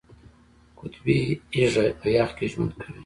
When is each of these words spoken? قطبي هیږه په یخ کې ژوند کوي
قطبي 0.77 1.15
هیږه 1.55 1.85
په 1.99 2.07
یخ 2.15 2.29
کې 2.37 2.45
ژوند 2.51 2.71
کوي 2.81 2.99